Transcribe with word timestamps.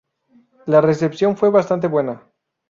La 0.65 0.81
recepción 0.81 1.37
fue 1.37 1.51
bastante 1.51 1.85
buena. 1.85 2.23